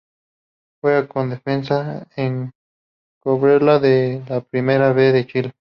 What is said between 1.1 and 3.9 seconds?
Defensa en Cobreloa